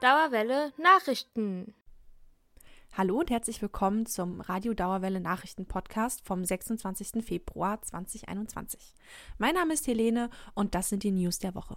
[0.00, 1.74] Dauerwelle Nachrichten.
[2.96, 7.22] Hallo und herzlich willkommen zum Radio Dauerwelle Nachrichten Podcast vom 26.
[7.22, 8.94] Februar 2021.
[9.36, 11.76] Mein Name ist Helene und das sind die News der Woche.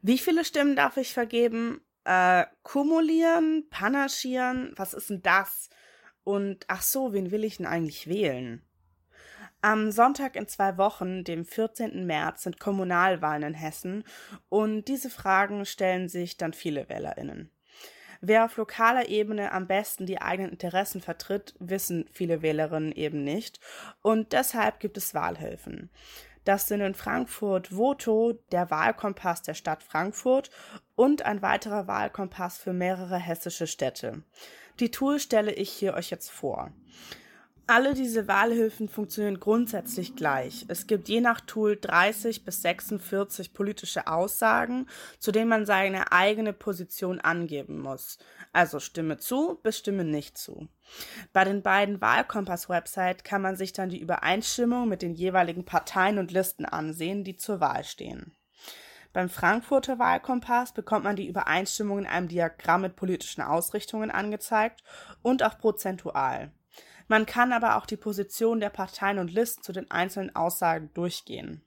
[0.00, 1.82] Wie viele Stimmen darf ich vergeben?
[2.04, 5.68] Äh, kumulieren, panaschieren, was ist denn das?
[6.22, 8.62] Und ach so, wen will ich denn eigentlich wählen?
[9.64, 12.04] Am Sonntag in zwei Wochen, dem 14.
[12.04, 14.04] März, sind Kommunalwahlen in Hessen
[14.50, 17.50] und diese Fragen stellen sich dann viele Wählerinnen.
[18.20, 23.58] Wer auf lokaler Ebene am besten die eigenen Interessen vertritt, wissen viele Wählerinnen eben nicht
[24.02, 25.88] und deshalb gibt es Wahlhilfen.
[26.44, 30.50] Das sind in Frankfurt Voto, der Wahlkompass der Stadt Frankfurt
[30.94, 34.24] und ein weiterer Wahlkompass für mehrere hessische Städte.
[34.78, 36.70] Die Tools stelle ich hier euch jetzt vor.
[37.66, 40.66] Alle diese Wahlhilfen funktionieren grundsätzlich gleich.
[40.68, 44.86] Es gibt je nach Tool 30 bis 46 politische Aussagen,
[45.18, 48.18] zu denen man seine eigene Position angeben muss.
[48.52, 50.68] Also Stimme zu bis Stimme nicht zu.
[51.32, 56.32] Bei den beiden Wahlkompass-Website kann man sich dann die Übereinstimmung mit den jeweiligen Parteien und
[56.32, 58.36] Listen ansehen, die zur Wahl stehen.
[59.14, 64.82] Beim Frankfurter Wahlkompass bekommt man die Übereinstimmung in einem Diagramm mit politischen Ausrichtungen angezeigt
[65.22, 66.52] und auch prozentual.
[67.08, 71.62] Man kann aber auch die Position der Parteien und Listen zu den einzelnen Aussagen durchgehen.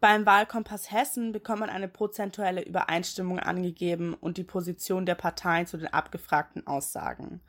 [0.00, 5.76] Beim Wahlkompass Hessen bekommt man eine prozentuelle Übereinstimmung angegeben und die Position der Parteien zu
[5.76, 7.40] den abgefragten Aussagen.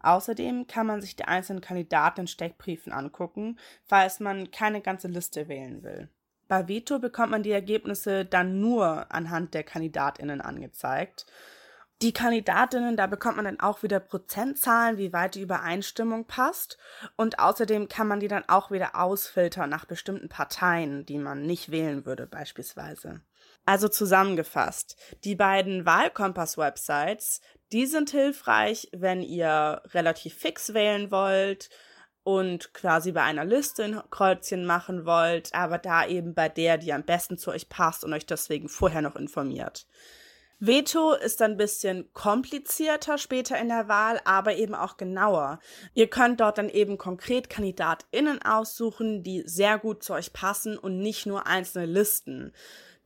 [0.00, 5.48] Außerdem kann man sich die einzelnen Kandidaten in Steckbriefen angucken, falls man keine ganze Liste
[5.48, 6.08] wählen will.
[6.48, 11.26] Bei Veto bekommt man die Ergebnisse dann nur anhand der Kandidatinnen angezeigt
[12.02, 16.76] die Kandidatinnen, da bekommt man dann auch wieder Prozentzahlen, wie weit die Übereinstimmung passt.
[17.16, 21.70] Und außerdem kann man die dann auch wieder ausfiltern nach bestimmten Parteien, die man nicht
[21.70, 23.22] wählen würde beispielsweise.
[23.64, 27.40] Also zusammengefasst, die beiden Wahlkompass-Websites,
[27.72, 31.70] die sind hilfreich, wenn ihr relativ fix wählen wollt
[32.22, 36.92] und quasi bei einer Liste ein Kreuzchen machen wollt, aber da eben bei der, die
[36.92, 39.86] am besten zu euch passt und euch deswegen vorher noch informiert.
[40.58, 45.58] Veto ist ein bisschen komplizierter später in der Wahl, aber eben auch genauer.
[45.92, 50.98] Ihr könnt dort dann eben konkret KandidatInnen aussuchen, die sehr gut zu euch passen und
[50.98, 52.54] nicht nur einzelne Listen.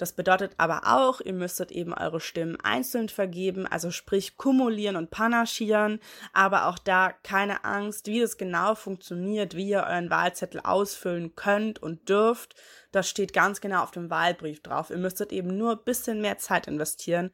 [0.00, 5.10] Das bedeutet aber auch, ihr müsstet eben eure Stimmen einzeln vergeben, also sprich kumulieren und
[5.10, 6.00] panaschieren,
[6.32, 11.82] aber auch da keine Angst, wie das genau funktioniert, wie ihr euren Wahlzettel ausfüllen könnt
[11.82, 12.54] und dürft.
[12.92, 14.88] Das steht ganz genau auf dem Wahlbrief drauf.
[14.88, 17.30] Ihr müsstet eben nur ein bisschen mehr Zeit investieren.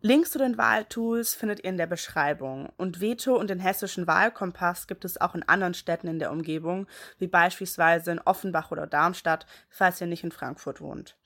[0.00, 2.68] Links zu den Wahltools findet ihr in der Beschreibung.
[2.76, 6.86] Und Veto und den hessischen Wahlkompass gibt es auch in anderen Städten in der Umgebung,
[7.18, 11.16] wie beispielsweise in Offenbach oder Darmstadt, falls ihr nicht in Frankfurt wohnt.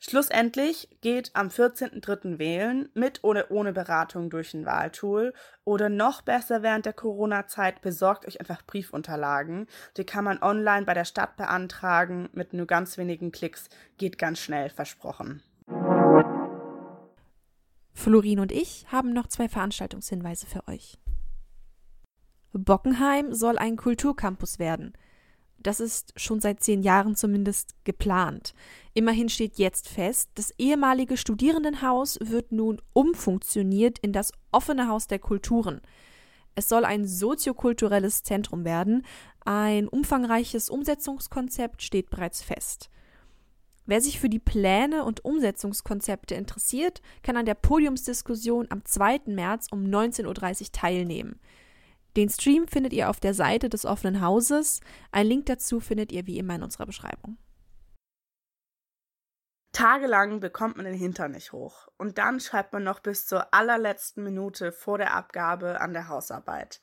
[0.00, 2.38] Schlussendlich geht am 14.03.
[2.38, 5.34] wählen, mit oder ohne Beratung durch ein Wahltool.
[5.64, 9.66] Oder noch besser während der Corona-Zeit besorgt euch einfach Briefunterlagen.
[9.96, 13.68] Die kann man online bei der Stadt beantragen mit nur ganz wenigen Klicks.
[13.96, 15.42] Geht ganz schnell, versprochen.
[17.92, 20.96] Florin und ich haben noch zwei Veranstaltungshinweise für euch.
[22.52, 24.92] Bockenheim soll ein Kulturcampus werden–
[25.58, 28.54] das ist schon seit zehn Jahren zumindest geplant.
[28.94, 35.18] Immerhin steht jetzt fest, das ehemalige Studierendenhaus wird nun umfunktioniert in das offene Haus der
[35.18, 35.80] Kulturen.
[36.54, 39.04] Es soll ein soziokulturelles Zentrum werden.
[39.44, 42.90] Ein umfangreiches Umsetzungskonzept steht bereits fest.
[43.86, 49.20] Wer sich für die Pläne und Umsetzungskonzepte interessiert, kann an der Podiumsdiskussion am 2.
[49.26, 51.40] März um 19.30 Uhr teilnehmen.
[52.18, 54.80] Den Stream findet ihr auf der Seite des offenen Hauses.
[55.12, 57.38] Ein Link dazu findet ihr wie immer in unserer Beschreibung.
[59.70, 64.24] Tagelang bekommt man den Hintern nicht hoch und dann schreibt man noch bis zur allerletzten
[64.24, 66.80] Minute vor der Abgabe an der Hausarbeit.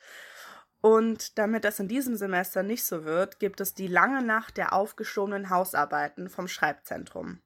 [0.80, 4.72] Und damit das in diesem Semester nicht so wird, gibt es die lange Nacht der
[4.72, 7.42] aufgeschobenen Hausarbeiten vom Schreibzentrum.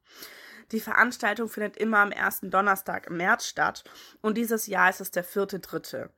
[0.72, 3.84] Die Veranstaltung findet immer am ersten Donnerstag im März statt
[4.22, 6.12] und dieses Jahr ist es der vierte dritte.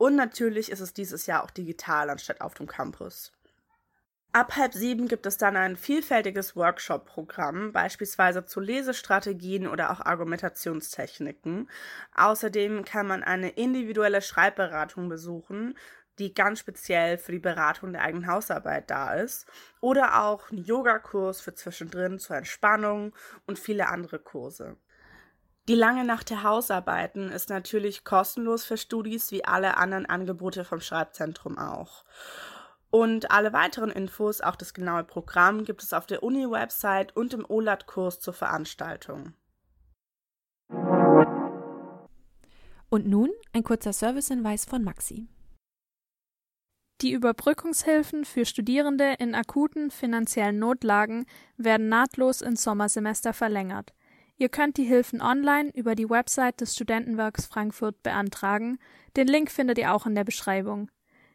[0.00, 3.32] Und natürlich ist es dieses Jahr auch digital anstatt auf dem Campus.
[4.32, 11.68] Ab halb sieben gibt es dann ein vielfältiges Workshop-Programm, beispielsweise zu Lesestrategien oder auch Argumentationstechniken.
[12.14, 15.76] Außerdem kann man eine individuelle Schreibberatung besuchen,
[16.18, 19.46] die ganz speziell für die Beratung der eigenen Hausarbeit da ist.
[19.82, 23.14] Oder auch einen Yogakurs für zwischendrin zur Entspannung
[23.44, 24.78] und viele andere Kurse.
[25.70, 30.80] Die lange Nacht der Hausarbeiten ist natürlich kostenlos für Studis wie alle anderen Angebote vom
[30.80, 32.04] Schreibzentrum auch.
[32.90, 37.48] Und alle weiteren Infos, auch das genaue Programm, gibt es auf der Uni-Website und im
[37.48, 39.34] OLAT-Kurs zur Veranstaltung.
[42.88, 45.28] Und nun ein kurzer Servicehinweis von Maxi.
[47.00, 51.26] Die Überbrückungshilfen für Studierende in akuten finanziellen Notlagen
[51.56, 53.94] werden nahtlos ins Sommersemester verlängert.
[54.40, 58.78] Ihr könnt die Hilfen online über die Website des Studentenwerks Frankfurt beantragen.
[59.14, 60.90] Den Link findet ihr auch in der Beschreibung.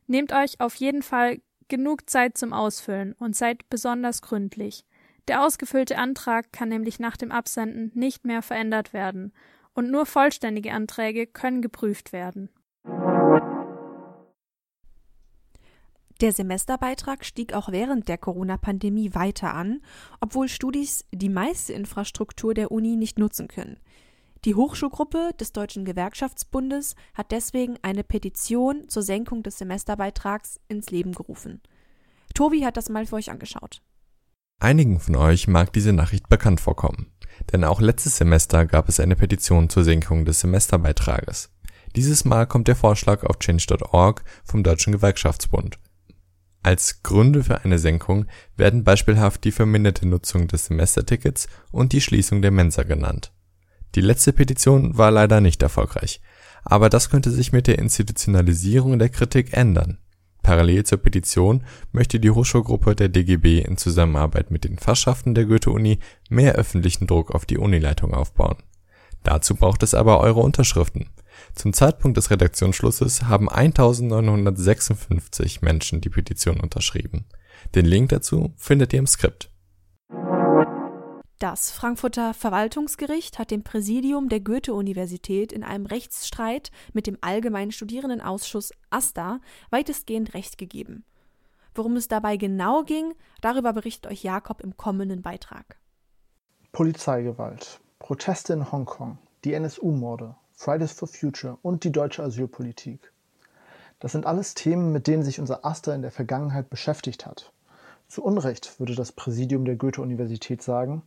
[0.08, 4.86] Nehmt euch auf jeden Fall genug Zeit zum Ausfüllen und seid besonders gründlich.
[5.28, 9.34] Der ausgefüllte Antrag kann nämlich nach dem Absenden nicht mehr verändert werden
[9.76, 12.50] und nur vollständige Anträge können geprüft werden.
[16.22, 19.82] Der Semesterbeitrag stieg auch während der Corona-Pandemie weiter an,
[20.22, 23.80] obwohl Studis die meiste Infrastruktur der Uni nicht nutzen können.
[24.46, 31.14] Die Hochschulgruppe des Deutschen Gewerkschaftsbundes hat deswegen eine Petition zur Senkung des Semesterbeitrags ins Leben
[31.14, 31.62] gerufen.
[32.34, 33.82] Tobi hat das mal für euch angeschaut.
[34.62, 37.12] Einigen von euch mag diese Nachricht bekannt vorkommen,
[37.52, 41.50] denn auch letztes Semester gab es eine Petition zur Senkung des Semesterbeitrages.
[41.96, 45.78] Dieses Mal kommt der Vorschlag auf change.org vom Deutschen Gewerkschaftsbund.
[46.66, 48.26] Als Gründe für eine Senkung
[48.58, 53.32] werden beispielhaft die verminderte Nutzung des Semestertickets und die Schließung der Mensa genannt.
[53.94, 56.22] Die letzte Petition war leider nicht erfolgreich,
[56.64, 60.00] aber das könnte sich mit der Institutionalisierung der Kritik ändern.
[60.42, 66.00] Parallel zur Petition möchte die Hochschulgruppe der DGB in Zusammenarbeit mit den Fachschaften der Goethe-Uni
[66.30, 68.58] mehr öffentlichen Druck auf die Unileitung aufbauen.
[69.22, 71.12] Dazu braucht es aber eure Unterschriften
[71.56, 77.26] zum Zeitpunkt des Redaktionsschlusses haben 1956 Menschen die Petition unterschrieben.
[77.74, 79.50] Den Link dazu findet ihr im Skript.
[81.40, 88.72] Das Frankfurter Verwaltungsgericht hat dem Präsidium der Goethe-Universität in einem Rechtsstreit mit dem Allgemeinen Studierendenausschuss
[88.90, 91.04] AStA weitestgehend Recht gegeben.
[91.74, 95.78] Worum es dabei genau ging, darüber berichtet euch Jakob im kommenden Beitrag.
[96.72, 103.12] Polizeigewalt, Proteste in Hongkong, die NSU-Morde, Fridays for Future und die deutsche Asylpolitik.
[104.00, 107.52] Das sind alles Themen, mit denen sich unser Aster in der Vergangenheit beschäftigt hat.
[108.08, 111.02] Zu Unrecht würde das Präsidium der Goethe-Universität sagen,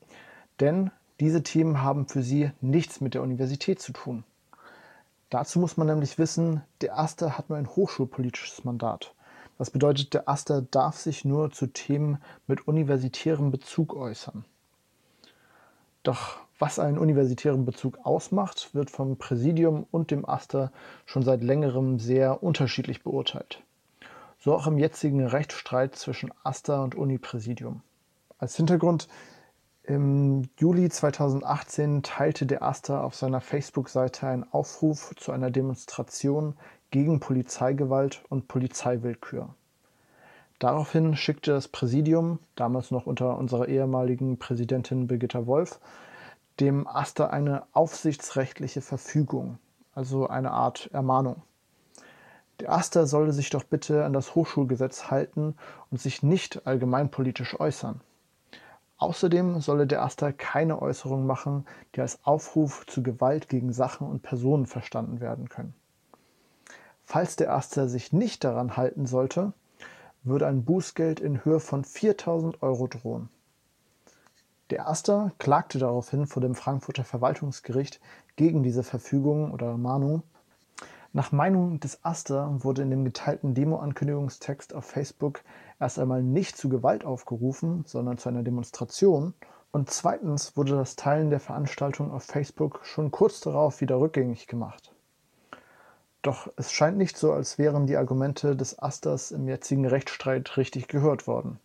[0.60, 0.90] denn
[1.20, 4.24] diese Themen haben für sie nichts mit der Universität zu tun.
[5.30, 9.14] Dazu muss man nämlich wissen, der Aster hat nur ein hochschulpolitisches Mandat.
[9.58, 14.44] Das bedeutet, der Aster darf sich nur zu Themen mit universitärem Bezug äußern.
[16.02, 20.72] Doch was einen universitären Bezug ausmacht, wird vom Präsidium und dem Aster
[21.06, 23.62] schon seit längerem sehr unterschiedlich beurteilt.
[24.40, 27.82] So auch im jetzigen Rechtsstreit zwischen Aster und Unipräsidium.
[28.38, 29.08] Als Hintergrund,
[29.84, 36.54] im Juli 2018 teilte der Aster auf seiner Facebook-Seite einen Aufruf zu einer Demonstration
[36.90, 39.54] gegen Polizeigewalt und Polizeiwillkür.
[40.58, 45.81] Daraufhin schickte das Präsidium, damals noch unter unserer ehemaligen Präsidentin Birgitta Wolf,
[46.60, 49.58] dem Aster eine aufsichtsrechtliche Verfügung,
[49.94, 51.43] also eine Art Ermahnung.
[52.60, 55.55] Der Aster solle sich doch bitte an das Hochschulgesetz halten
[55.90, 58.00] und sich nicht allgemeinpolitisch äußern.
[58.96, 64.22] Außerdem solle der Aster keine Äußerungen machen, die als Aufruf zu Gewalt gegen Sachen und
[64.22, 65.75] Personen verstanden werden können.
[67.04, 69.52] Falls der Aster sich nicht daran halten sollte,
[70.25, 73.28] würde ein Bußgeld in Höhe von 4000 Euro drohen.
[74.70, 78.00] Der Aster klagte daraufhin vor dem Frankfurter Verwaltungsgericht
[78.36, 80.22] gegen diese Verfügung oder Mahnung.
[81.14, 85.40] Nach Meinung des Aster wurde in dem geteilten Demo-Ankündigungstext auf Facebook
[85.80, 89.32] erst einmal nicht zu Gewalt aufgerufen, sondern zu einer Demonstration.
[89.70, 94.94] Und zweitens wurde das Teilen der Veranstaltung auf Facebook schon kurz darauf wieder rückgängig gemacht.
[96.20, 100.88] Doch es scheint nicht so, als wären die Argumente des Asters im jetzigen Rechtsstreit richtig
[100.88, 101.58] gehört worden.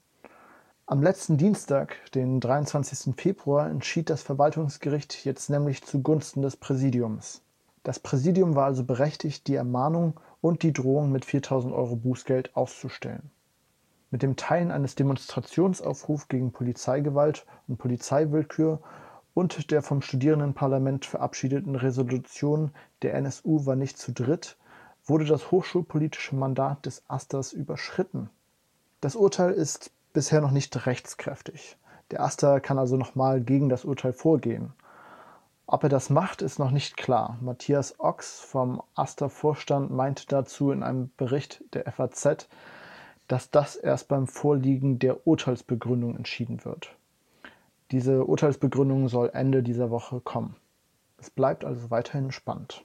[0.85, 3.15] Am letzten Dienstag, den 23.
[3.15, 7.41] Februar, entschied das Verwaltungsgericht jetzt nämlich zugunsten des Präsidiums.
[7.83, 13.31] Das Präsidium war also berechtigt, die Ermahnung und die Drohung mit 4000 Euro Bußgeld auszustellen.
[14.11, 18.81] Mit dem Teilen eines Demonstrationsaufrufs gegen Polizeigewalt und Polizeiwillkür
[19.33, 22.71] und der vom Studierendenparlament verabschiedeten Resolution
[23.03, 24.57] der NSU war nicht zu dritt,
[25.05, 28.29] wurde das hochschulpolitische Mandat des Asters überschritten.
[28.99, 31.77] Das Urteil ist bisher noch nicht rechtskräftig.
[32.11, 34.73] Der Aster kann also nochmal gegen das Urteil vorgehen.
[35.65, 37.37] Ob er das macht, ist noch nicht klar.
[37.41, 42.47] Matthias Ochs vom Aster-Vorstand meinte dazu in einem Bericht der FAZ,
[43.27, 46.95] dass das erst beim Vorliegen der Urteilsbegründung entschieden wird.
[47.91, 50.55] Diese Urteilsbegründung soll Ende dieser Woche kommen.
[51.17, 52.83] Es bleibt also weiterhin spannend.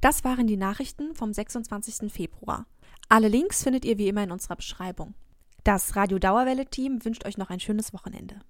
[0.00, 2.12] Das waren die Nachrichten vom 26.
[2.12, 2.66] Februar.
[3.08, 5.14] Alle Links findet ihr wie immer in unserer Beschreibung.
[5.62, 8.40] Das Radio Dauerwelle Team wünscht euch noch ein schönes Wochenende.